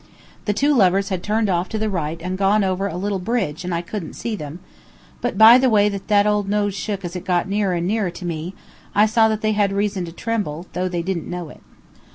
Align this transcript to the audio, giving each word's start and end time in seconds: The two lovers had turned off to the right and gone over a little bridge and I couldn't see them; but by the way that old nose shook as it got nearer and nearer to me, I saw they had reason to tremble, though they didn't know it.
The 0.45 0.53
two 0.53 0.73
lovers 0.73 1.09
had 1.09 1.21
turned 1.21 1.47
off 1.47 1.69
to 1.69 1.77
the 1.77 1.87
right 1.87 2.19
and 2.23 2.35
gone 2.35 2.63
over 2.63 2.87
a 2.87 2.97
little 2.97 3.19
bridge 3.19 3.63
and 3.63 3.71
I 3.71 3.83
couldn't 3.83 4.15
see 4.15 4.35
them; 4.35 4.59
but 5.21 5.37
by 5.37 5.59
the 5.59 5.69
way 5.69 5.89
that 5.89 6.25
old 6.25 6.49
nose 6.49 6.73
shook 6.73 7.05
as 7.05 7.15
it 7.15 7.23
got 7.23 7.47
nearer 7.47 7.75
and 7.75 7.85
nearer 7.85 8.09
to 8.09 8.25
me, 8.25 8.55
I 8.95 9.05
saw 9.05 9.27
they 9.27 9.51
had 9.51 9.71
reason 9.71 10.03
to 10.05 10.11
tremble, 10.11 10.65
though 10.73 10.89
they 10.89 11.03
didn't 11.03 11.29
know 11.29 11.49
it. 11.49 11.61